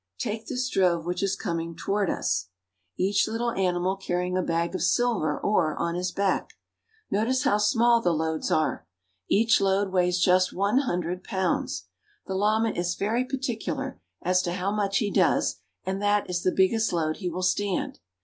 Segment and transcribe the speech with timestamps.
[0.17, 2.49] Take this drove which is coming toward us,
[2.97, 6.53] each little animal ^6 ^ PERU.• carrying a bag of silver ore on his back.
[7.11, 8.87] Notice how small the loads are.
[9.29, 11.85] Each load weighs just one hundred pounds.
[12.25, 16.51] The llama is very particular as to how much he does, and that is the
[16.51, 17.99] biggest load he will stand.